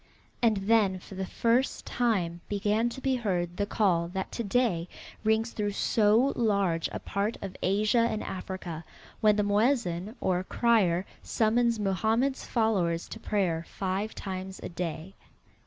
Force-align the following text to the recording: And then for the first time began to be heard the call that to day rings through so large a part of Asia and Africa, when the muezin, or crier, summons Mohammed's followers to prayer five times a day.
And 0.41 0.57
then 0.57 0.97
for 0.97 1.13
the 1.13 1.27
first 1.27 1.85
time 1.85 2.41
began 2.49 2.89
to 2.89 2.99
be 2.99 3.13
heard 3.13 3.57
the 3.57 3.67
call 3.67 4.07
that 4.07 4.31
to 4.31 4.43
day 4.43 4.87
rings 5.23 5.51
through 5.51 5.73
so 5.73 6.33
large 6.35 6.89
a 6.91 6.97
part 6.99 7.37
of 7.39 7.55
Asia 7.61 7.99
and 8.09 8.23
Africa, 8.23 8.83
when 9.19 9.35
the 9.35 9.43
muezin, 9.43 10.15
or 10.19 10.43
crier, 10.43 11.05
summons 11.21 11.79
Mohammed's 11.79 12.43
followers 12.47 13.07
to 13.09 13.19
prayer 13.19 13.63
five 13.69 14.15
times 14.15 14.59
a 14.63 14.69
day. 14.69 15.13